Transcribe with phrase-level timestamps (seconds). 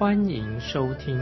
[0.00, 1.14] 欢迎收听。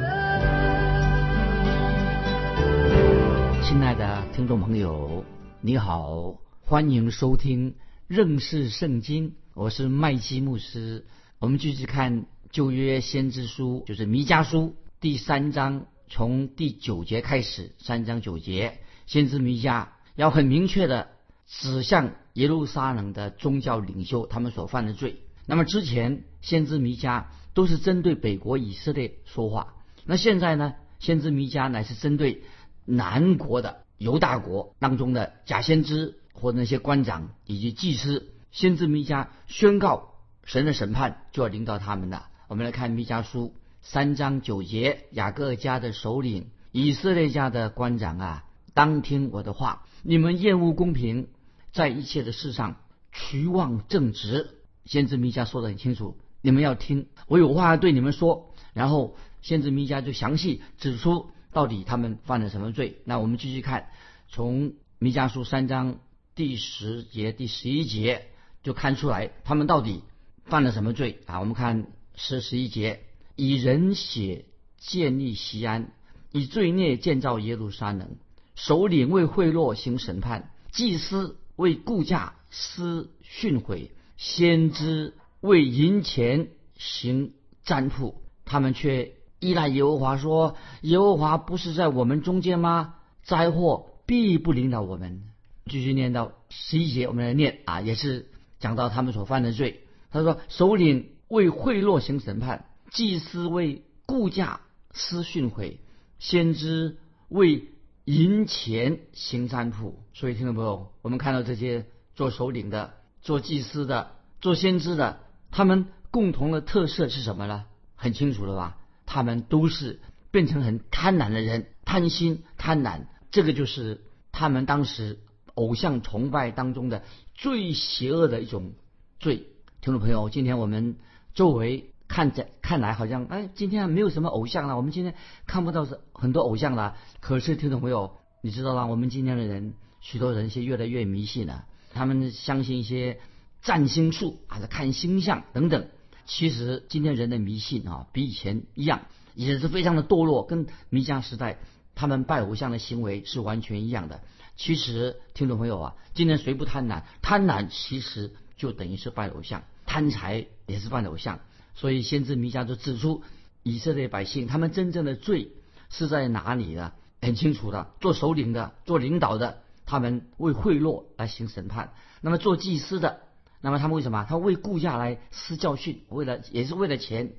[3.64, 5.24] 亲爱的听众朋友，
[5.60, 7.74] 你好，欢迎收听
[8.06, 9.34] 认识圣经。
[9.55, 11.06] 我是麦基牧师，
[11.41, 21.08] 我们继续看旧约先知书，就是弥迦书第三章，从第九节开始，三章九节，先知弥迦要很明确的
[21.48, 25.16] 指向耶路撒冷的宗教领袖他们所犯的罪。
[25.47, 27.24] 那么之前先知弥迦
[27.59, 32.45] 都是针对北国以色列说话，那现在呢，先知弥迦乃是针对
[32.84, 38.29] 南国的犹大国当中的假先知或那些官长以及祭司。
[38.53, 40.14] 先知弥迦宣告
[40.45, 42.29] 神的审判就要临到他们了。
[42.47, 49.84] 我们来看弥迦书三章九节：雅各家的首领、以色列家的官长啊，当听我的话。
[50.05, 51.27] 你们厌恶公平，
[51.73, 52.77] 在一切的事上
[53.11, 54.61] 屈妄正直。
[54.84, 58.55] 先知弥迦说的很清楚，你们要听，我有话要对你们说。
[58.72, 62.98] 然后先知弥迦就详细指出到底他们犯了什么罪。
[63.05, 63.89] 那我们继续看，
[64.28, 65.98] 从弥迦书三章
[66.34, 68.27] 第十节、第十一节。
[68.61, 70.03] 就看出来他们到底
[70.45, 71.39] 犯了什么罪啊？
[71.39, 71.86] 我们看
[72.17, 73.05] 十十一节，
[73.36, 75.92] 以人血建立西安，
[76.33, 78.17] 以罪孽建造耶路撒冷，
[78.56, 92.95] 首领为贿赂行审判，祭司为顾价施训诲，先知为银钱行占卜，他们却依赖耶和华说：“耶和华不是在我们中间吗？
[93.23, 95.23] 灾祸必不领导我们。”
[95.70, 98.30] 继续念到十一节，我们来念啊，也是。
[98.58, 104.62] 讲到他们所犯的罪，他说：首领为贿赂行审判，祭司为顾价
[104.92, 105.77] 施训诲，
[106.18, 106.96] 先知
[107.29, 107.68] 为
[108.05, 110.02] 银钱行占卜。
[110.12, 111.86] 所以听众朋友，我们看到这些
[112.17, 114.11] 做首领的、做祭司的、
[114.41, 115.20] 做先知的，
[115.51, 117.64] 他们共同的特色是什么呢？
[117.95, 118.77] 很清楚了吧？
[119.07, 120.01] 他们都是
[120.31, 125.19] 变成很贪婪的人，贪心、贪婪，这个就是他们当时
[125.55, 127.03] 偶像崇拜当中的。
[127.35, 128.73] 最邪恶的一种
[129.20, 129.47] 罪，
[129.81, 130.97] 听众朋友，今天我们
[131.35, 135.15] 周围看着看来好像，哎，今天没有什么偶像了，我们今天
[135.47, 136.97] 看不到是很多偶像了。
[137.20, 138.87] 可是，听众朋友，你知道吗？
[138.87, 143.20] 我们今天的人，许多人是越来越迷信了，他们相信一些
[143.62, 145.88] 占星术，还是看星象等等。
[146.26, 149.02] 其实，今天人的迷信啊，比以前一样，
[149.35, 151.58] 也是非常的堕落，跟弥迦时代
[151.94, 154.20] 他们拜偶像的行为是完全一样的。
[154.56, 157.02] 其实，听众朋友啊，今天谁不贪婪？
[157.23, 161.41] 贪婪其实就等于是拜偶像，贪财也是拜偶像。
[161.75, 163.23] 所以先知弥迦就指出，
[163.62, 165.52] 以色列百姓他们真正的罪
[165.91, 166.93] 是在哪里呢？
[167.20, 171.88] 很清楚的，做首领的、做领导的，他们为贿赂来行审判；
[172.20, 173.20] 那么做祭司的，
[173.61, 174.25] 那么他们为什么？
[174.29, 177.32] 他为顾家来施教训，为了也是为了钱，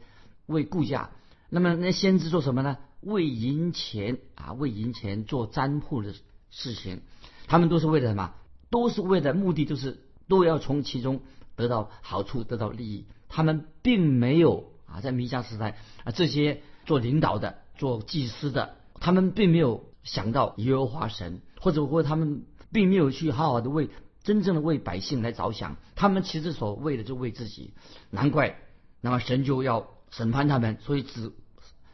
[0.46, 1.12] 为顾家。
[1.50, 2.78] 那么那先知做什么呢？
[3.02, 6.14] 为银钱啊，为银钱做占卜的。
[6.52, 7.02] 事情，
[7.46, 8.34] 他们都是为了什么？
[8.72, 11.22] 都是为了目的，就是都要从其中
[11.56, 13.06] 得到好处，得到利益。
[13.28, 23.92] 他们并没有啊，在弥迦时代啊，这些做领导的、做祭司的，他们并没有想到耶和华神，或者或他们并没有去好好的为
[24.24, 25.78] 真正的为百姓来着想。
[25.96, 27.74] 他们其实所为的就为自己，
[28.10, 28.60] 难怪
[29.02, 31.32] 那么神就要审判他们，所以指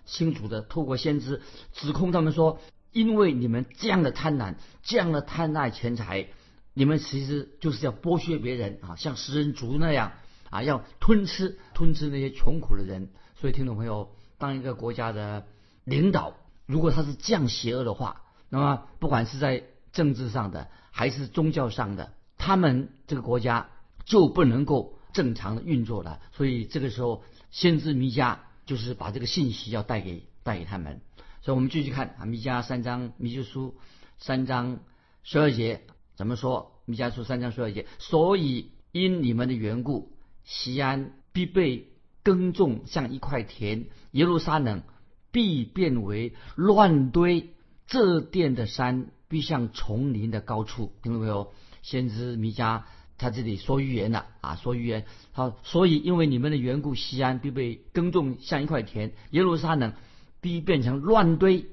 [0.06, 1.42] 清楚的透过先知
[1.74, 2.60] 指控他们说。
[2.92, 6.28] 因为你们这样的贪婪，这样的贪爱钱财，
[6.74, 10.14] 你们其实就是要剥削别人啊，像食人族那样
[10.50, 13.10] 啊，要吞吃吞吃那些穷苦的人。
[13.38, 15.46] 所以，听众朋友，当一个国家的
[15.84, 16.36] 领导，
[16.66, 23.70] 如果他是这样邪恶的话，那么不管是在政治上的还是宗教上的，他们这个国家
[24.06, 26.20] 就不能够正常的运作了。
[26.32, 31.02] 所以，这个时候，先知弥迦就是把这个信息要带给带给他们。
[31.42, 33.76] 所以我们继续看啊，弥迦三章，弥迦书
[34.18, 34.80] 三章
[35.24, 35.82] 十二节
[36.16, 36.72] 怎么说？
[36.86, 40.12] 弥迦书三章十二节，所以因你们的缘故，
[40.44, 41.90] 西安必被
[42.24, 44.84] 耕种像一块田，耶路撒冷
[45.32, 47.54] 必变为乱堆，
[47.88, 50.94] 这殿的山必像丛林的高处。
[51.02, 51.54] 听到没有？
[51.86, 52.82] 先知弥迦
[53.18, 55.06] 他这里说预言了啊，说预言。
[55.32, 59.94] 好，所以因为你们的缘故，西安必被耕种像一块田，耶路撒冷。
[60.42, 61.66] 必变成乱堆，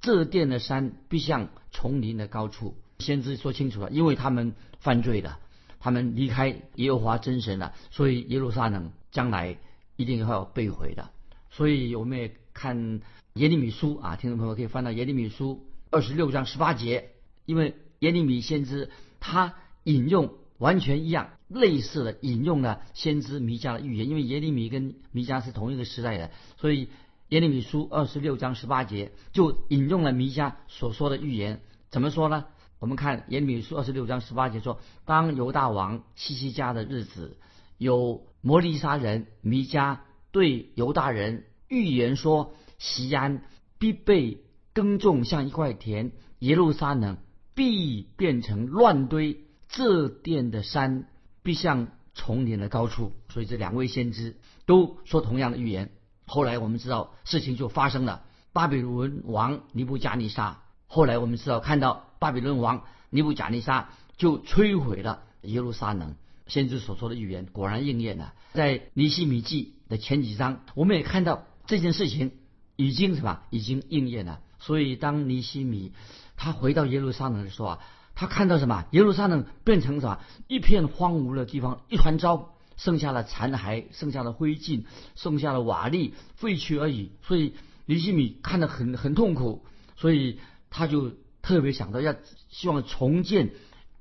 [0.00, 2.74] 这殿的山必向丛林的高处。
[2.98, 5.38] 先知说清楚了，因为他们犯罪了，
[5.78, 9.56] 他们离开耶和华真神了，所以耶路撒冷将来
[9.94, 11.10] 一定要被毁的。
[11.50, 13.00] 所以我们也看
[13.34, 17.10] 耶利米书啊，听众朋友可以翻到耶利米书二十六章十八节，
[17.46, 18.90] 因为耶利米先知
[19.20, 19.54] 他
[19.84, 26.88] 引用完全一样类似的引用了先知弥迦的预言，因为耶利米跟弥迦是同一个时代的，所以
[27.28, 31.60] 耶利米书二十六章十八节就引用了弥迦所说的预言。
[31.90, 32.44] 怎么说呢？
[32.80, 37.36] 我们看耶利米书二十六章十八节说：“当犹大王西西家的日子，
[37.76, 39.98] 有摩利沙人弥迦
[40.30, 43.42] 对犹大人预言说，西安
[43.78, 47.16] 必被耕种像一块田，耶路撒冷
[47.58, 51.08] 必变成乱堆，这殿的山
[51.42, 55.90] 必向丛林的高处。”所以这两位先知都说同样的预言。
[56.24, 58.22] 后来我们知道事情就发生了，
[58.52, 60.62] 巴比伦王尼布加尼撒。
[60.86, 62.04] 后来我们知道看到。
[62.20, 66.16] 巴比伦王尼布贾尼撒就摧毁了耶路撒冷，
[66.48, 68.34] 先知所说的预言果然应验了。
[68.54, 72.32] 在尼西米记的前几章，我们也看到这件事情
[72.74, 74.40] 已经什么已经应验了。
[74.58, 75.92] 所以当尼西米
[76.38, 77.78] 他回到耶路撒冷的时候啊，
[78.14, 78.86] 他看到什么？
[78.92, 80.20] 耶路撒冷变成什么？
[80.46, 84.84] 一片荒芜的地方，一团糟，剩下了残骸，剩下了灰烬，
[85.16, 87.12] 剩下了瓦砾，废墟而已。
[87.22, 87.52] 所以
[87.84, 90.40] 尼西米看得很很痛苦，所以
[90.70, 91.12] 他就。
[91.40, 92.14] 特别想到要
[92.50, 93.52] 希望重建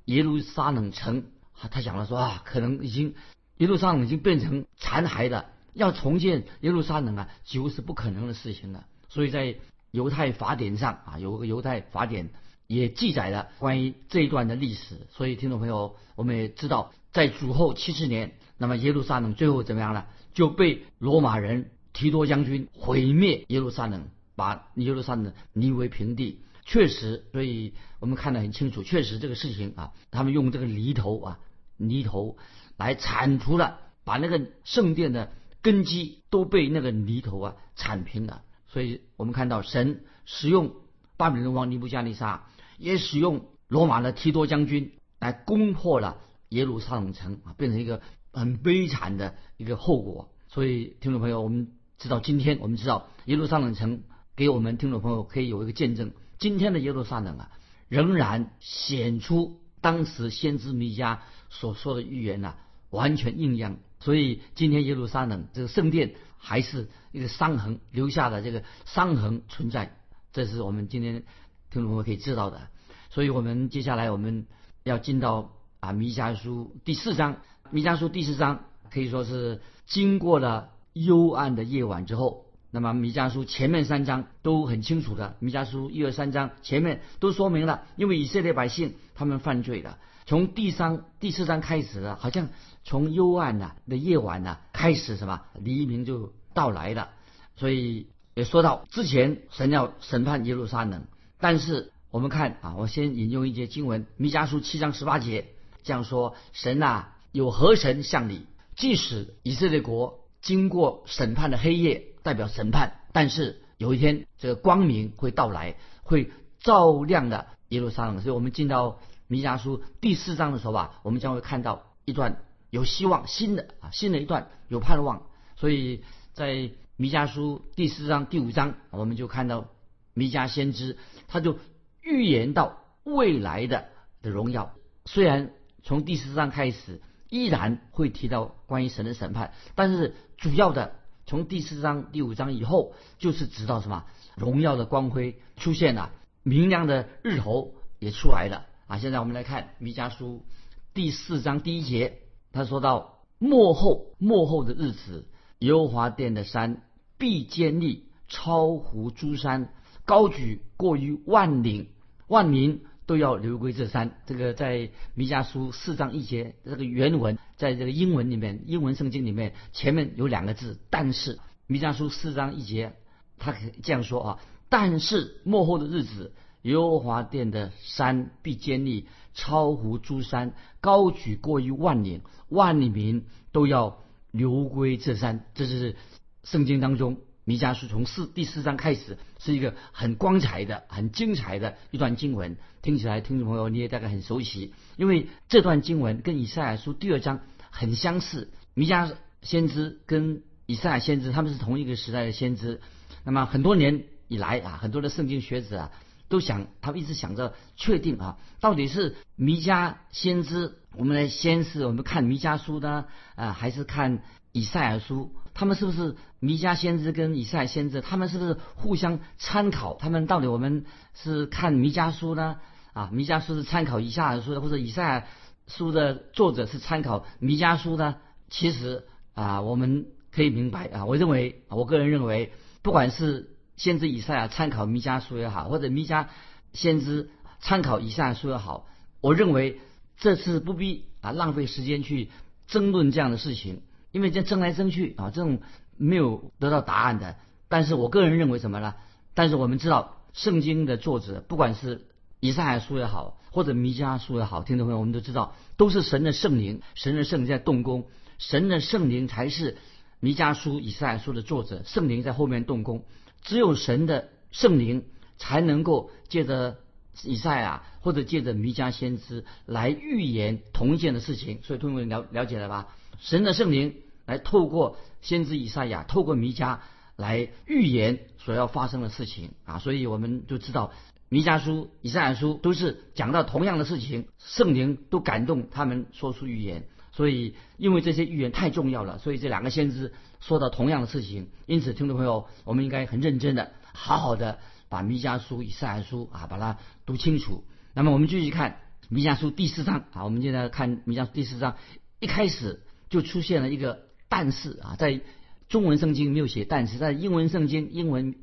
[0.04, 1.24] 耶路撒冷城，
[1.72, 3.14] 他想了说啊，可能已经
[3.58, 8.86] 耶路撒冷已经变成残骸的，要重建耶路撒冷啊，几乎是不可能的事情了。
[9.08, 9.56] 所以在
[9.92, 12.30] 犹太法典上啊，有个犹太法典
[12.68, 15.08] 也记载了关于这一段的历史。
[15.10, 20.06] 所以听众朋友，我们也知道，在主后七十年，那么耶路撒冷最后怎么样呢？
[20.34, 26.44] 就被罗马人提多将军毁灭耶路撒冷，把耶路撒冷夷为平地。
[26.64, 28.84] 确实，所以我们看得很清楚。
[28.84, 31.40] 确实，这个事情啊，他们用这个犁头啊，
[31.78, 32.38] 犁头
[32.76, 35.32] 来铲除了，把那个圣殿的
[35.62, 38.44] 根基都被那个犁头啊铲平了。
[38.68, 40.74] 所以我们看到神使用
[41.16, 42.44] 巴比伦王尼布加尼撒，
[42.78, 46.18] 也使用罗马的提多将军来攻破了
[46.50, 50.30] 耶路撒冷城啊，变成一个很悲惨的一个后果。
[50.48, 54.04] 所以，听众朋友，我们知道今天我们知道耶路撒冷城
[54.36, 56.12] 给我们听众朋友可以有一个见证。
[56.38, 57.52] 今天的耶路撒冷啊，
[57.90, 61.20] 仍然显出当时先知弥迦
[61.50, 62.56] 所说的预言呐，
[62.90, 63.80] 完全应验。
[64.00, 69.98] 所以今天耶路撒冷这个圣殿还是一个伤痕留下的这个伤痕存在，
[70.32, 71.24] 这是我们今天
[71.70, 72.68] 听众朋友可以知道的。
[73.10, 74.46] 所以我们接下来我们
[74.84, 77.38] 要进到啊弥迦书第四章，
[77.72, 82.46] 弥迦书第四章可以说是经过了幽暗的夜晚之后。
[82.70, 92.50] 那么弥迦书前面三章都很清楚的，弥迦书一二三章前面都说明了，因为以色列百姓他们犯罪了，从第三第四章开始了，好像
[92.88, 97.10] 从幽暗呐的夜晚呐开始什么黎明就到来了，
[97.58, 101.04] 所以也说到之前神要审判耶路撒冷，
[101.38, 105.50] 但是我们看啊，我先引用一节经文，弥迦书七章十八节
[105.84, 108.46] 这样说：神呐有何神像你，
[108.78, 112.06] 即使以色列国经过审判的黑夜。
[112.24, 118.20] 代表审判，但是有一天这个光明会到来，会照亮的耶路撒冷。
[118.22, 125.28] 所以我们进到弥迦书第四章的时候吧，我们将会看到一段有希望、新的啊新的一段有盼望。
[125.56, 129.70] 所以在弥迦书第四章第五章，我们就看到
[130.14, 130.98] 弥迦先知
[131.28, 131.60] 他就
[132.02, 133.90] 预言到未来的
[134.22, 134.74] 的荣耀。
[135.06, 135.52] 虽然
[135.84, 140.96] 从第四章开始依然会提到关于神的审判，但是主要的。
[141.30, 144.06] 从第四章、第五章以后，就是直到什么
[144.38, 148.98] 荣耀的光辉出现了，明亮的日头也出来了啊！
[148.98, 150.46] 现在我们来看弥迦书
[150.94, 152.20] 第四章第一节，
[152.58, 155.28] 他说到末后末后的日子，
[155.60, 156.82] 优华殿的山
[157.18, 159.72] 必坚立，超乎诸山，
[160.06, 161.88] 高举过于万岭，
[162.28, 162.82] 万民。
[163.08, 164.20] 都要流归这山。
[164.26, 172.98] 这个在弥迦书四章一节，这个原文在这个英文里面，英文圣经里面前面有两个字，但是弥迦书四章一节，
[173.38, 176.34] 他可这样说啊，但是末后的日子，
[176.68, 184.00] 耶和华殿的山必坚立，超乎诸山，高举过于万年，万里民都要
[184.32, 185.46] 流归这山。
[185.56, 185.96] 这是
[186.44, 187.18] 圣经当中。
[187.46, 198.50] 弥迦书从四第四章开始是一个很光彩的、很精彩的一段经文，听起来听众朋友你也大概很熟悉，因为这段经文跟以赛亚书第二章很相似。
[198.74, 202.82] 弥迦先知跟以赛亚先知他们是同一个时代的先知，
[203.24, 205.92] 那么很多年以来啊，很多的圣经学者啊，
[206.30, 213.06] 都想他们一直想着确定啊，到底是弥迦先知，我们来先是我们看弥迦书呢，
[213.36, 215.34] 啊，还是看以赛亚书？
[215.54, 218.02] 他们是不是弥迦先知跟以赛亚先知？
[218.02, 219.96] 他们是不是互相参考？
[219.96, 222.58] 他们到底我们是看弥迦书呢？
[222.94, 225.28] 啊，弥迦书是参考以赛亚书的，或者以赛亚
[225.68, 228.16] 书的作者是参考弥迦书呢？
[228.50, 236.28] 其实啊，我们可以明白啊，我认为，我个人认为，不管是先知以赛亚参考弥迦书也好，或者弥迦
[236.74, 237.30] 先知
[237.62, 238.86] 参考以赛亚书也好，
[239.22, 239.80] 我认为
[240.18, 242.30] 这次不必啊浪费时间去
[242.68, 243.84] 争论这样的事情。
[244.12, 245.62] 因为这争来争去啊，这种
[245.96, 247.36] 没有得到答案的。
[247.68, 248.96] 但是我个人认为什么呢？
[249.36, 252.08] 但是我们知道，圣经的作者，不管是
[252.40, 258.08] 以赛亚书也好，或者弥迦书也好，听众朋友，我们都知道，都是神的圣灵，神的圣灵在动工，
[258.40, 259.78] 神的圣灵才是
[260.20, 263.06] 弥迦书、以赛亚书的作者，圣灵在后面动工。
[263.44, 265.06] 只有神的圣灵
[265.38, 266.80] 才能够借着
[267.24, 271.60] 以赛亚或者借着弥迦先知来预言同一件的事情。
[271.64, 272.88] 所以，同学们了了解了吧？
[273.20, 273.96] 神的圣灵
[274.26, 276.80] 来透过先知以赛亚，透过弥迦
[277.16, 280.92] 来预言所要发生的事情啊，所以我们就知道
[281.30, 286.88] 弥迦书、以赛亚书都是讲到同样的事情，圣灵都感动他们说出预言。
[287.18, 291.50] 所以因为这些预言太重要了，所以这两个先知说到同样的事情。
[291.66, 297.66] 因此，听众朋友，我们应该很认真的、好好的把弥迦书、以赛亚书啊，把它读清楚。
[297.94, 301.76] 那么我们继续看弥迦书第四章啊，我们现在看弥迦书第四章
[302.22, 302.84] 一开始。
[303.10, 305.22] 就出现了一个但是啊，在
[305.70, 308.36] 中文圣经没有写但是，在英文圣经英文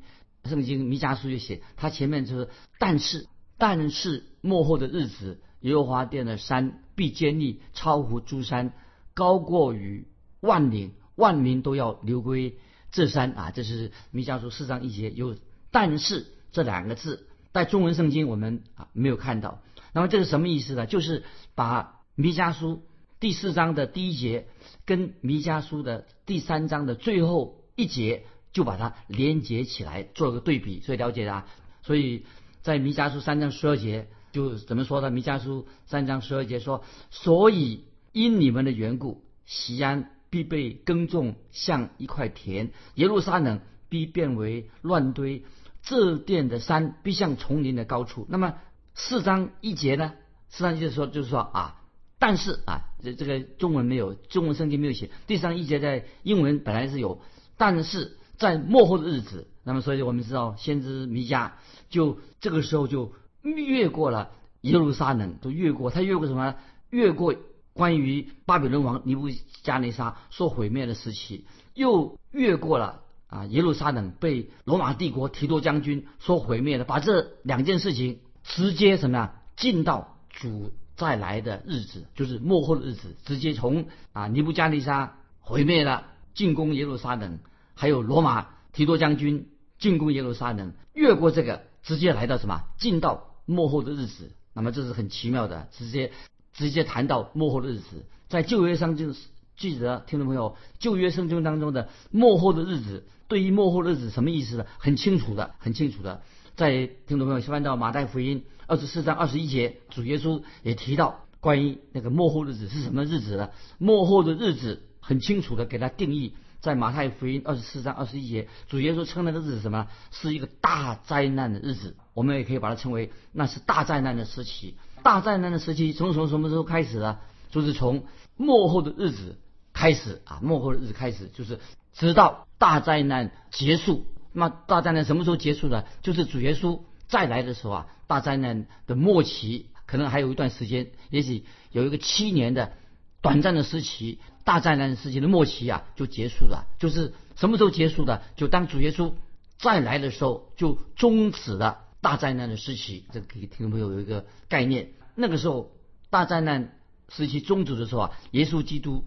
[0.43, 3.27] 圣经弥迦书就写，它前面就是但是
[3.59, 8.71] 但是末后的日子，耶和华殿的山必坚立，超乎诸山，
[9.15, 10.05] 高过于
[10.39, 12.57] 万岭，万民都要流归
[12.91, 13.49] 这山啊！
[13.49, 15.35] 这是弥迦书四章一节有
[15.71, 19.59] 但是这两个字，在中文圣经我们啊没有看到。
[19.91, 20.85] 那么这是什么意思呢？
[20.85, 21.23] 就是
[21.55, 22.83] 把弥迦书。
[23.17, 24.45] 第四章的第一节
[24.85, 31.47] 跟弥迦书的第三章的最后一节就把它连接起来，做了个对比，所以了解啊。
[31.81, 32.25] 所以
[32.61, 35.09] 在弥迦书三章十二节就怎么说呢？
[35.11, 45.45] 弥迦书三章十二节说：“所以因你们的缘故，西安必被耕种，像一块田；耶路撒冷必变为乱堆，
[45.83, 48.55] 这殿的山必像丛林的高处。”那么
[48.93, 50.11] 四章一节呢？
[50.49, 51.81] 四章一节说就是说啊。
[52.19, 55.11] 但是啊，这这个中文没有，中文圣经没有写。
[55.27, 57.21] 第三一节在英文本来是有，
[57.55, 61.51] 但是在末后的日子，那么所以我们知道，先知弥迦
[61.89, 63.13] 就这个时候就
[63.51, 66.55] 越过了耶路撒冷，都越过他越过什么？
[66.89, 67.35] 越过
[67.73, 69.27] 关于巴比伦王尼布
[69.63, 79.35] 加尼撒所毁灭的时期，又越过了啊耶路撒冷被罗马帝国提多将军所毁灭的，把这两件事情直接什么呀？
[79.55, 80.71] 进到主。
[80.97, 87.39] 再来的日子就是幕后的日子，直接从啊尼布加利沙毁灭了进攻耶路撒冷，
[87.73, 92.63] 还有罗马提多将军进攻耶路撒冷，越过这个直接来到什么？
[92.77, 94.31] 进到幕后的日子。
[94.53, 96.11] 那么这是很奇妙的，直接
[96.53, 98.05] 直接谈到幕后的日子。
[98.29, 99.15] 在旧约圣经
[99.57, 104.65] 记得听众朋友，旧约圣经当中的幕后的日子，对于幕后的日子什么意思呢？
[104.79, 106.21] 很清楚的，很清楚的。
[106.55, 108.43] 在听众朋友翻到马太福音。
[108.67, 113.51] 二十四章二十一节，主耶稣也提到关于那个末后日子是什么日子呢？
[113.77, 119.87] 末后的日子很清楚的给他定义，在马太福音二十四章二十一节，主耶稣称那个日子什么？
[120.09, 121.95] 是一个大灾难的日子。
[122.15, 124.75] 我们也可以把它称为那是大灾难的时期。
[125.03, 127.19] 大灾难的时期从从什么时候开始呢？
[127.51, 128.05] 就是从
[128.35, 129.37] 末后的日子
[129.73, 131.59] 开始啊，末后的日子开始，就是
[131.93, 134.07] 直到大灾难结束。
[134.33, 135.83] 那大灾难什么时候结束呢？
[136.01, 136.81] 就是主耶稣。
[137.07, 142.73] 再来的时候啊，大灾难的末期可能还有一段时间，也许有一个七年的
[143.21, 146.65] 短暂的时期，大灾难时期的末期啊就结束了。
[146.79, 148.23] 就是什么时候结束的？
[148.35, 149.13] 就当主耶稣
[149.59, 153.05] 再来的时候，就终止了大灾难的时期。
[153.11, 154.89] 这个给听众朋友有一个概念。
[155.15, 155.71] 那个时候
[156.11, 156.77] 大灾难
[157.09, 159.05] 时期终止的时候啊，耶稣基督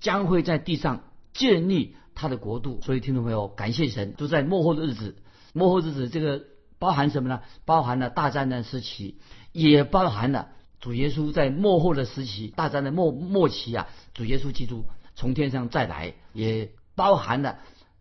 [0.00, 2.80] 将会在地上建立他的国度。
[2.82, 5.16] 所以听众朋友，感谢神，都在末后的日子，
[5.52, 6.42] 末后日子这个。
[6.80, 7.40] 包含什么呢？
[7.64, 9.18] 包含了大灾难时期，
[9.50, 14.84] 也包含了主耶稣在末后的时期，大灾难末末期啊，主耶稣基督
[15.16, 17.58] 从天上再来，也包含了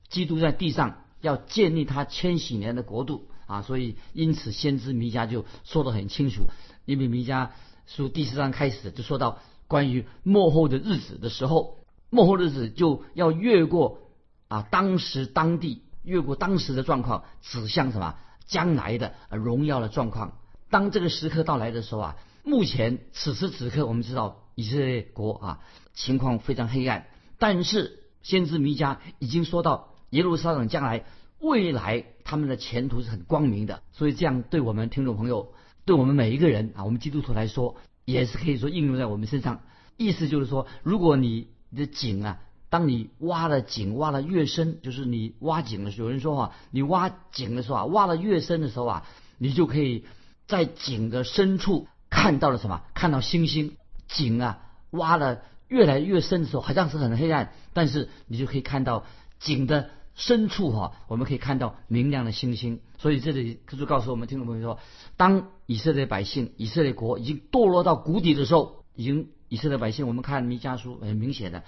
[0.10, 3.64] 基督在地上要建立他千禧年的国度啊。
[3.64, 6.44] 所以，因此先知弥迦就说得很清楚，
[6.86, 7.50] 因为弥迦
[7.88, 11.80] 书第四章开始就说到关于末后的日子的时候，
[12.12, 14.02] 末后日子就要越过
[14.48, 15.82] 啊当时当地。
[16.04, 20.38] 越过当时的状况，指向什么将来的荣耀的状况。
[20.70, 25.60] 当这个时刻到来的时候啊，目前此时此刻，我们知道以色列国啊
[25.94, 27.08] 情况非常黑暗，
[27.40, 31.04] 但是先知弥迦已经说到耶路撒冷将来
[31.40, 35.54] 未来他们的前途是很光明的，所以这样对我们听众朋友，
[35.86, 37.76] 对我们每一个人啊，我们基督徒来说，
[38.06, 39.62] 也是可以说应用在我们身上。
[39.98, 42.40] 意思就是说，如果你的井啊。
[42.70, 50.04] 当你挖的井挖的越深，就是你挖井的时候，有人说啊，你挖井的时候啊，挖的越深的时候啊，你就可以
[50.48, 52.82] 在井的深处看到了什么？
[52.94, 53.78] 看到星星。
[54.10, 59.06] 井啊，挖的越来越深的时候，好像是很黑暗，但是你就可以看到
[59.40, 62.82] 井的深处哈，我们可以看到明亮的星星。
[62.98, 64.80] 所以这里就告诉我们听众朋友说，
[65.16, 71.64] 当以色列百姓、以色列国已经堕落到谷底的时候，已经以色列百姓，我们看弥迦书很明显的。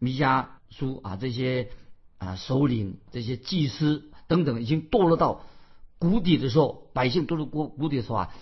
[0.00, 1.70] 弥迦书啊，这些
[2.18, 5.42] 啊首领、这些祭司等等，已经堕落到
[6.00, 8.34] 谷底的时候，百姓堕落谷谷底的时候啊，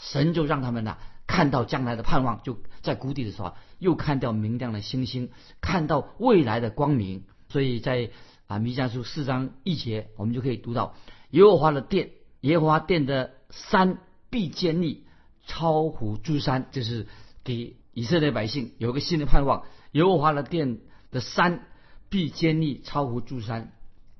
[0.00, 7.24] 神就让他们呐看到将来的盼望，就在谷底的时候啊又看到明亮的星星，看到未来的光明。
[7.48, 8.10] 所以在
[8.50, 10.96] 啊弥迦书四章一节，我们就可以读到
[11.30, 15.04] 耶和华的殿，耶和华殿的山必坚立，
[15.46, 17.06] 超乎诸山，就是
[17.44, 19.62] 给以色列百姓有个新的盼望。
[19.92, 20.80] 耶和华的殿。
[21.12, 21.66] 的山
[22.08, 23.72] 必坚立，超乎诸山。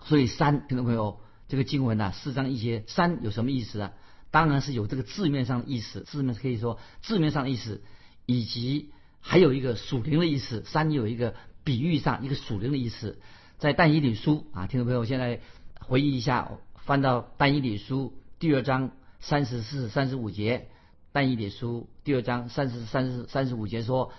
[0.02, 3.92] 所以山，听众朋友，这个经文呢，四章一节，山有什么意思啊？
[4.32, 7.84] 当然是有这个字面上的意思，字面可以说字面上的意思，
[8.26, 10.64] 以及还有一个属灵的意思。
[10.66, 13.20] 山有一个比喻上一个属灵的意思。
[13.60, 15.40] 在但以理书啊，听众朋友，现在
[15.78, 20.68] 回忆一下，翻到但以理书第二章三十四、三十五节。
[21.12, 24.12] 但以理书第二章三十三、十三十五节说：“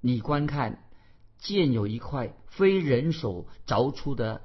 [0.00, 0.82] 你观看。”
[1.38, 4.40] 见有一块非人手凿出的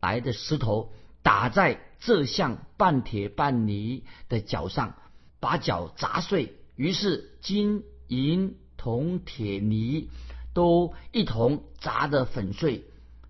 [0.00, 0.92] 来的石头
[1.24, 4.94] 打在这像半铁半泥的脚上，
[5.40, 10.10] 把脚砸碎，于是金银铜铁泥
[10.54, 12.84] 都一同砸得粉碎，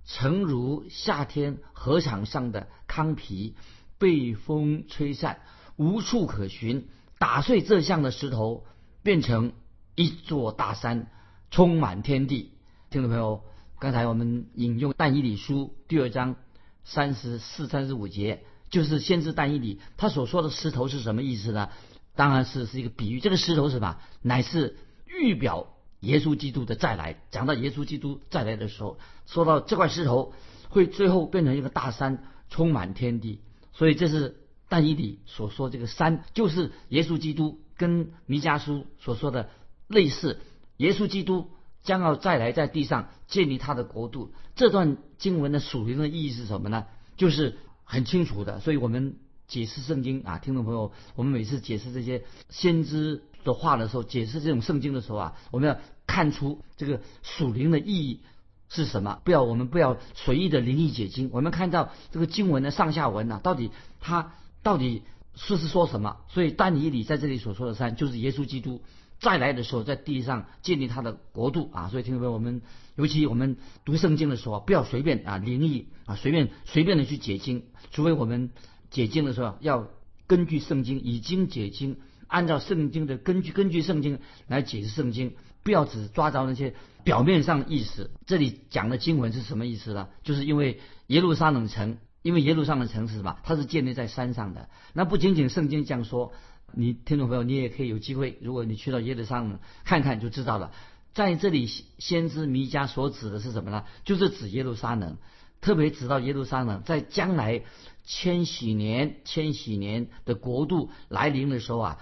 [0.09, 3.55] 诚如夏天河场上的糠皮，
[3.99, 5.41] 被风吹散，
[5.77, 6.89] 无处可寻。
[7.19, 8.65] 打碎这项的石头，
[9.03, 9.53] 变成
[9.97, 11.11] 一座大山，
[11.51, 12.53] 充满天地。
[12.89, 13.43] 听众朋友，
[13.79, 16.37] 刚才我们引用但以理书第二章
[16.85, 21.69] 三十四、三十五节，就是先知但以理他所说的石头是什么意思呢？
[22.17, 23.21] 当然是是一个比喻。
[23.21, 23.99] 这个石头是什么？
[24.23, 27.21] 乃是预表耶稣基督的再来。
[27.31, 30.33] 讲到耶稣基督再来的时候，说到这块石头
[30.69, 33.41] 会最后变成一个大山，充满天地。
[33.73, 34.37] 所以这是
[34.69, 39.49] 但以理所说这个山，就是耶稣基督，跟弥迦书所说的
[39.87, 40.41] 类似。
[40.77, 41.51] 耶稣基督。
[41.85, 44.35] 将要再来在地上建立他的国度。
[44.57, 46.85] 这段经文的属灵的意义是什么呢？
[47.17, 48.61] 就是很清楚的。
[48.61, 49.17] 所以我们
[49.49, 58.21] 解释圣经啊，听众朋友，我们每次解释这些先知的话的时候，解释这种圣经的时候啊，我们要看出这个属灵的意义
[58.69, 59.21] 是什么。
[59.25, 61.31] 不要我们不要随意的灵异解经。
[61.33, 65.03] 我们看到这个经文的上下文呢，到底它到底
[65.35, 66.19] 是是说什么？
[66.29, 68.83] 所以丹尼里在这里所说的山，就是耶稣基督。
[69.21, 71.89] 再来的时候，在地上建立他的国度啊！
[71.89, 72.63] 所以听众朋友，我们
[72.95, 78.51] 尤其我们读圣经的时候，不要随便啊灵异啊随便随便的去解经，除非我们
[78.91, 79.89] 解经的时候要
[80.27, 86.75] 根据圣经已经解经，按照圣经的根据根据圣经来解释圣经，不要只抓着那些
[87.05, 88.11] 表面上的意思。
[88.27, 90.09] 这里讲的经文是什么意思呢？
[90.23, 93.39] 就是因为耶路撒冷城，因为耶路撒冷城是什么？
[93.43, 94.69] 它是建立在山上的。
[94.93, 96.33] 那不仅仅圣经这样说。
[96.71, 100.71] 你听众朋友，你也可以有机会，如果你去到耶路撒冷看看就知道了。
[101.15, 103.87] 在这里，先知弥迦所指的是什么呢？
[104.05, 105.17] 就是指耶路撒冷，
[105.61, 107.63] 特别指到耶路撒冷，在将来
[108.05, 111.99] 千禧年、千禧年的国度来临的时候啊，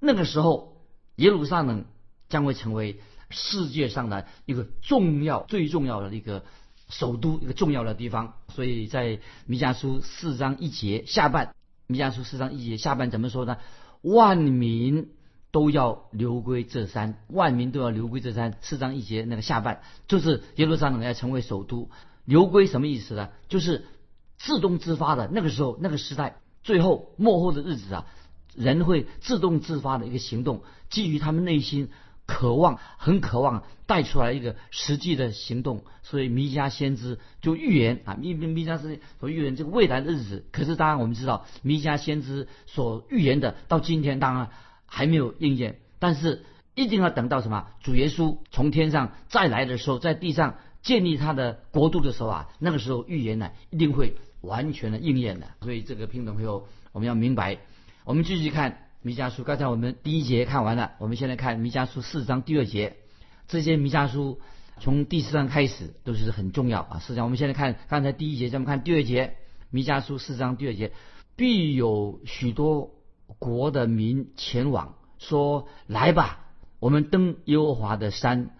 [0.00, 0.76] 那个时候
[1.16, 1.84] 耶路撒冷
[2.28, 6.44] 将会成为世界上的一个重要、最重要的一个
[6.88, 8.34] 首都，一个重要的地方。
[8.48, 11.54] 所以在弥迦书四章一节下半，
[11.86, 13.56] 弥迦书四章一节下半怎么说呢？
[14.02, 15.10] 万民
[15.50, 18.56] 都要流归这山，万民都要流归这山。
[18.62, 21.90] 四章一节那个下半就是耶路撒冷要成为首都，
[22.24, 23.30] 流归什么意思呢？
[23.48, 23.86] 就是
[24.38, 25.28] 自动自发的。
[25.32, 28.06] 那个时候那个时代最后末后的日子啊，
[28.54, 31.90] 人会自动自发的一个行动，基于他们内心。
[32.24, 40.46] 渴望很渴望带出来一个实际的行动，所以弥迦先知就预言啊，弥弥迦是所预言这个未来的日子。
[40.52, 44.50] 可是当然我们知道，弥迦先知所预言的到今天当然
[44.86, 46.44] 还没有应验，但是
[46.76, 55.46] 一定要等到什么主耶稣从天上再来的时候，在地上建立他的国度的时候啊，那个时候预言呢一定会完全的应验的。
[55.62, 57.58] 所以这个听众朋友，我们要明白。
[58.04, 62.96] 我们继续看弥迦书，刚才我们第一节看完了，我们现在看弥迦书四章第二节。
[63.46, 64.40] 这些弥迦书
[64.80, 66.98] 从第四章开始都是很重要啊。
[66.98, 69.36] 实际上，我们现在看刚才第一节，咱们看第二节，
[69.70, 70.92] 弥迦书四章第二节，
[71.36, 72.90] 必有许多
[73.38, 76.46] 国的民前往，说：“来吧，
[76.80, 78.50] 我们登耶和华的山，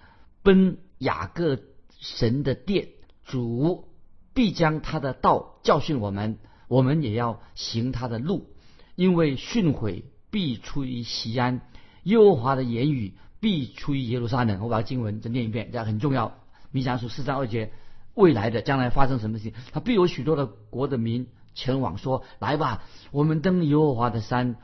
[0.42, 1.58] 奔雅各
[2.02, 2.88] 神的殿。
[3.24, 3.88] 主
[4.34, 6.38] 必将他的道教训我们，
[6.68, 8.50] 我们也要行他的路，
[8.96, 11.62] 因为训诲必出于西安，
[12.02, 14.62] 耶和华的言语。”必出于耶路撒冷。
[14.62, 16.38] 我把经文再念一遍，这很重要。
[16.70, 17.72] 弥迦书四章二节，
[18.14, 19.52] 未来的将来发生什么事情？
[19.72, 24.54] 他必有许多的国的民前往，说：“来吧，我们登耶和华的山，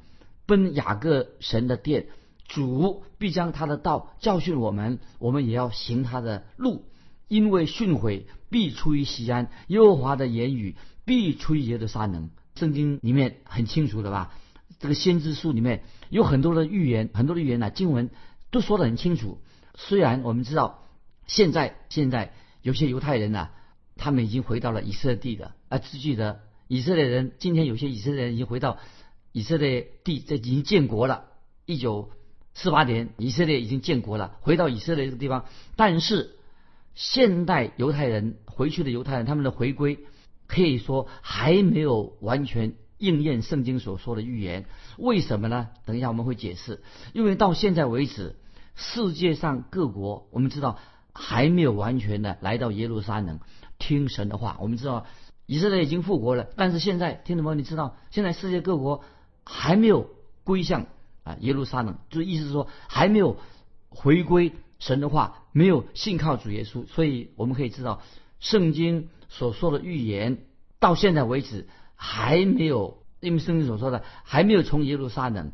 [0.46, 2.06] 奔雅各神的殿。
[2.46, 6.84] 主必将他的道教训我们，我们也要行他的路。
[7.28, 12.30] 因为训诲必出于西安，耶和华的言语必出于耶路撒冷。
[12.56, 14.34] 圣经里面很清楚的吧？
[14.80, 18.10] 这个先知书里面有很多的预言，很多的预言呢，经文。
[18.50, 19.42] 都说得很清楚。
[19.74, 20.82] 虽然我们知道，
[21.26, 23.50] 现在现在有些犹太人呐，
[23.96, 27.32] 他们已经回到了以色列地的啊，只记得以色列人。
[27.38, 28.78] 今天有些以色列人已经回到
[29.32, 31.26] 以色列地，这已经建国了。
[31.66, 32.10] 一九
[32.54, 35.44] 四八年，以色列已经建国了，回到以色列这个地方。
[35.76, 36.37] 但是
[36.98, 40.00] 现代犹太人回去的犹太人，他们的回归
[40.48, 42.74] 可以说还没有完全。
[42.98, 45.68] 应验圣经所说的预言，为什么呢？
[45.84, 46.82] 等一下我们会解释。
[47.12, 48.34] 因为到现在为止，
[48.74, 50.80] 世界上各国我们知道
[51.12, 53.38] 还没有完全的来到耶路撒冷
[53.78, 54.58] 听神的话。
[54.60, 55.06] 我们知道
[55.46, 59.04] 以色列已经复国了，但是现在听什么，你知道现在世界各国
[59.44, 60.10] 还没有
[60.42, 60.86] 归向
[61.22, 63.36] 啊耶路撒冷，就意思是说还没有
[63.90, 66.86] 回归神的话，没有信靠主耶稣。
[66.86, 68.02] 所以我们可以知道，
[68.40, 70.44] 圣经所说的预言
[70.78, 71.66] 到现在为止。
[72.00, 75.50] 还没有，因为圣经所说的还没有从耶路撒冷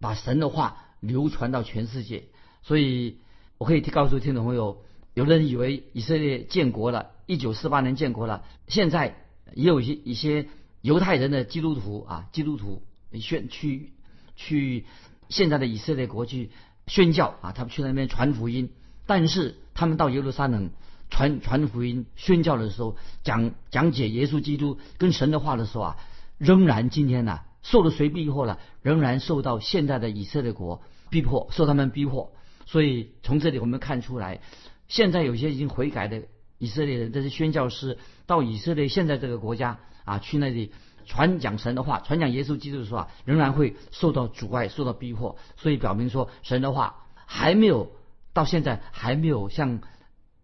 [0.00, 2.24] 把神的话流传到全世界，
[2.62, 3.18] 所以
[3.58, 10.48] 我可以告诉听众朋友，有的人以为以色列建国了，一九四八年建国了，现在也有一些一些
[10.80, 12.82] 犹太人的基督徒啊，基督徒
[13.20, 13.92] 选去
[14.36, 14.86] 去
[15.28, 16.50] 现在的以色列国去
[16.86, 18.70] 宣教啊，他们去那边传福音，
[19.06, 20.70] 但是他们到耶路撒冷。
[21.10, 25.96] 传传福音、宣教的时候，讲讲解耶稣基督跟神的话的时候啊，
[26.38, 28.58] 仍然今天呢受了谁逼迫了？
[28.82, 32.32] 仍然受到现在的以色列国逼迫，受他们逼迫。
[32.66, 34.40] 所以从这里我们看出来，
[34.88, 36.22] 现在有些已经悔改的
[36.58, 40.72] 以色列人，这些宣教师到以色列现在这个国家啊，去那里
[41.04, 45.36] 传讲神的话、传讲耶稣基督的时候，仍然会受到阻碍、受到逼迫。
[45.56, 47.92] 所以表明说，神的话还没有
[48.32, 49.80] 到现在还没有像。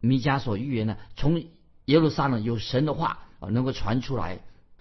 [0.03, 1.45] 弥迦所预言的，从
[1.85, 3.19] 耶路撒冷有神的话，
[3.51, 4.39] 能够传出来。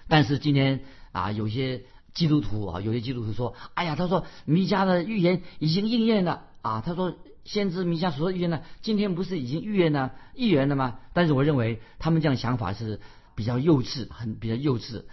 [0.08, 0.80] 但是今天
[1.12, 13.02] 啊，有些基督徒啊，有些基督徒说：“哎呀，他说弥迦的预言已经应验了啊。”他说：“先知弥迦所说预言呢，今天不是已经预言了预言了吗？”但是我认为他们这样想法是
[13.36, 15.04] 比较幼稚，很比较幼稚，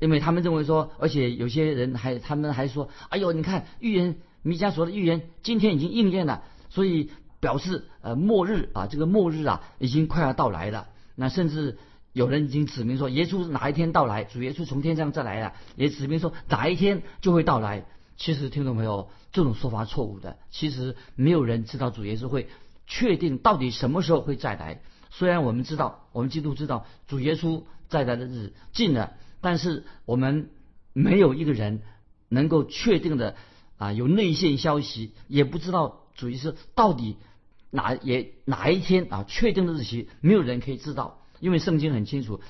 [0.00, 10.88] 因为他们认为说，而且有些人还他们还说：“哎呦，你看预言弥迦所的预言今天已经应验了，所以。”表示呃末日啊，这个末日啊已经快要到来了。
[11.14, 11.78] 那甚至
[12.12, 14.24] 有人已经指明说，耶稣是哪一天到来？
[14.24, 17.86] 主耶稣从天上再来了，也指明说哪一天就会到来。
[18.16, 20.36] 其实听众朋友，这种说法错误的。
[20.50, 22.48] 其实没有人知道主耶稣会
[22.88, 24.82] 确定到底什么时候会再来。
[25.10, 30.50] 虽然我们知道，我们基督知道主耶稣再来的日子近了，但是我们
[30.92, 31.82] 没有一个人
[32.28, 33.36] 能够确定的
[33.76, 37.16] 啊，有内线消息，也不知道主耶稣到底。
[37.70, 39.26] 哪也哪一天啊？
[39.28, 42.40] 确定的日期没有人可以知道，因为圣经很清楚，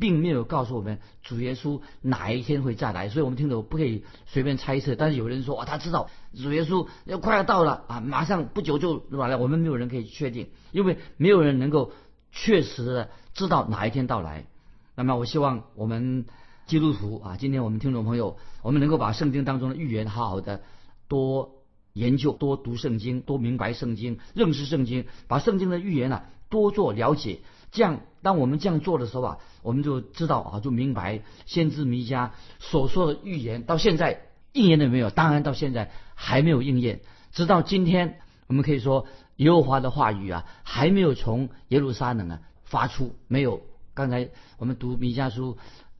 [0.00, 4.96] 并没有告诉我们主耶稣哪一天会再来，所以我们听着不可以随便猜测。
[4.96, 9.38] 但是有人说啊，他知道主耶稣要快要到了啊，马上不久就来了。
[9.38, 11.92] 我们没有人可以确定，因为没有人能够
[12.32, 14.46] 确实的知道哪一天到来。
[14.94, 16.26] 那么我希望我们
[16.66, 20.62] 基督徒啊，今天我们听众朋友，我们能够把圣经当中的预言好好的
[21.08, 21.60] 多。
[21.94, 27.38] 研究多读圣经，多明白圣经，认识圣经，把圣经的预言啊多做了解。
[27.70, 35.10] 这样，当我们这样做的时候啊，我们就知道啊，就明白先知弥迦所说的预言到现在应验了没有？
[35.10, 37.00] 当然，到现在还没有应验。
[37.30, 43.14] 直到今天，我们可以说耶和华的话语啊，还没有从耶路撒冷啊发出。
[43.28, 43.62] 没有。
[43.94, 45.56] 刚才我们读弥迦书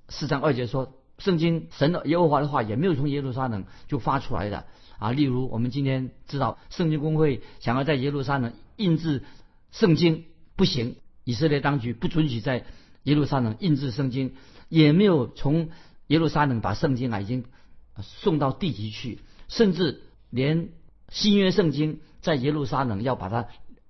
[0.09, 4.66] 四章二节说，圣经神的耶和华的话也没有从耶路撒冷就发出来的。
[4.98, 9.22] 啊，例如我们今天知道圣经公会想要在耶路撒冷印制
[9.70, 10.24] 圣经
[10.57, 12.64] 不行，以色列当局不准许在
[13.04, 14.35] 耶路撒冷印制圣经，
[14.68, 15.70] 也没有从
[16.09, 17.44] 耶路撒冷把圣经啊已经
[18.00, 20.70] 送到地级去，甚至连
[21.11, 23.46] 新约圣经在耶路撒冷要把它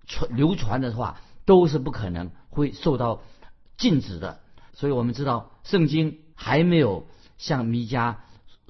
[0.06, 3.22] 传流传的话，都是不可能会受到
[3.76, 4.40] 禁止的。
[4.72, 7.06] 所以我们知道，圣经还没有
[7.38, 8.16] 像弥迦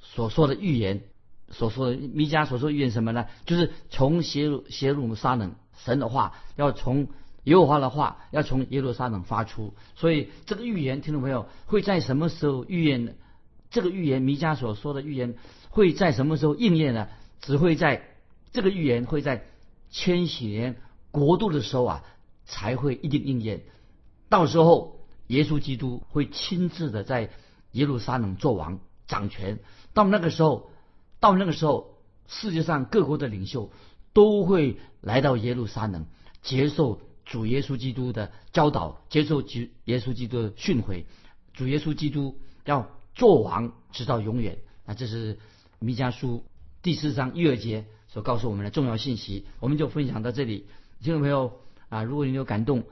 [0.02, 1.02] 所说的预言
[1.50, 3.26] 所说的弥迦所说预言什么呢？
[3.46, 7.08] 就是从邪路耶路撒冷神的话要从
[7.44, 9.74] 耶和华的话要从耶路撒冷发出。
[9.96, 13.16] 所以这个预言，听众朋友会在什么时候预言？
[13.70, 15.34] 这个预言弥迦所说的预言
[15.70, 17.08] 会在什么时候应验呢？
[17.40, 18.08] 只会在
[18.52, 19.46] 这个预言会在
[19.90, 20.76] 千禧年
[21.10, 22.04] 国度的时候啊
[22.44, 23.62] 才会一定应验。
[24.34, 27.30] 到时候耶稣基督会亲自的在
[27.70, 29.60] 耶路撒冷做王掌权。
[29.92, 30.72] 到那个时候，
[31.20, 31.94] 到那个时候，
[32.26, 33.70] 世界上各国的领袖
[34.12, 36.06] 都会来到耶路撒冷
[36.42, 41.04] 接受主耶稣基督的教导，接受主耶稣基督的训诲。
[41.52, 42.90] 主耶稣基督要。
[43.14, 45.38] 做王直到永远，那这是
[45.78, 46.44] 弥迦书
[46.82, 49.46] 第四章一二节所告诉我们的重要信息。
[49.60, 50.66] 我们就分享到这里，
[51.00, 52.82] 听众朋友啊，如果你有感动，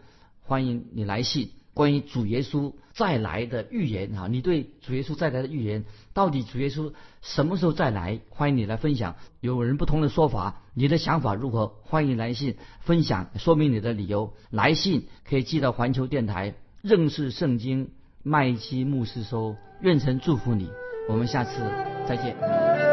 [0.42, 1.50] 欢迎你来信。
[1.74, 8.20] 关于主耶稣再来的预言啊，你对主耶稣再来的预言，到底主耶稣什么时候再来？
[8.28, 9.16] 欢迎你来分享。
[9.40, 11.68] 有人不同的说法，你的想法如何？
[11.84, 14.34] 欢迎来信分享，说明你的理由。
[14.50, 17.90] 来信可以寄到环球电台认识圣经
[18.22, 19.56] 麦基牧师收。
[19.80, 20.68] 愿神祝福你，
[21.08, 21.58] 我们下次
[22.06, 22.91] 再见。